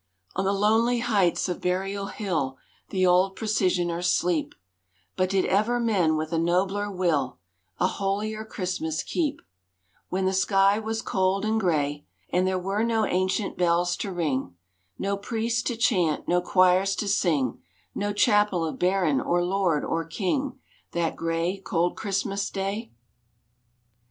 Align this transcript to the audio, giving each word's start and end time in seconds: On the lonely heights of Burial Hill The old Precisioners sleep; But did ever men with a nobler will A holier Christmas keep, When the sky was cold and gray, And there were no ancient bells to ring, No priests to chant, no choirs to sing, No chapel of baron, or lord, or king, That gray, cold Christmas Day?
On 0.35 0.45
the 0.45 0.51
lonely 0.51 0.97
heights 0.97 1.47
of 1.47 1.61
Burial 1.61 2.07
Hill 2.07 2.57
The 2.89 3.05
old 3.05 3.35
Precisioners 3.37 4.05
sleep; 4.09 4.55
But 5.15 5.29
did 5.29 5.45
ever 5.45 5.79
men 5.79 6.17
with 6.17 6.33
a 6.33 6.39
nobler 6.39 6.89
will 6.89 7.37
A 7.79 7.85
holier 7.85 8.43
Christmas 8.43 9.03
keep, 9.03 9.43
When 10.09 10.25
the 10.25 10.33
sky 10.33 10.79
was 10.79 11.03
cold 11.03 11.45
and 11.45 11.59
gray, 11.59 12.03
And 12.31 12.47
there 12.47 12.57
were 12.57 12.83
no 12.83 13.05
ancient 13.05 13.59
bells 13.59 13.95
to 13.97 14.11
ring, 14.11 14.55
No 14.97 15.17
priests 15.17 15.61
to 15.69 15.77
chant, 15.77 16.27
no 16.27 16.41
choirs 16.41 16.95
to 16.95 17.07
sing, 17.07 17.61
No 17.93 18.11
chapel 18.11 18.65
of 18.65 18.79
baron, 18.79 19.21
or 19.21 19.43
lord, 19.45 19.85
or 19.85 20.03
king, 20.03 20.59
That 20.93 21.15
gray, 21.15 21.57
cold 21.59 21.95
Christmas 21.95 22.49
Day? 22.49 22.91